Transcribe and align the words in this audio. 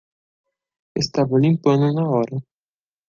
Estava 1.01 1.37
limpando 1.37 1.93
na 1.93 2.05
hora 2.09 2.37